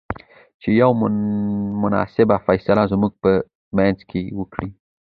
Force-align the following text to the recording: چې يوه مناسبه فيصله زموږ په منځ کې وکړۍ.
چې 0.61 0.69
يوه 0.81 0.93
مناسبه 1.83 2.35
فيصله 2.47 2.83
زموږ 2.93 3.13
په 3.23 3.31
منځ 3.77 3.97
کې 4.09 4.21
وکړۍ. 4.39 4.69